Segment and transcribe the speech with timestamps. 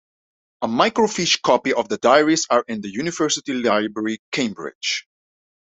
[0.63, 5.07] A microfiche copy of the diaries are in the University Library, Cambridge.